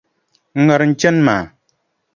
[0.57, 1.43] N ŋariŋ n chani maa!”.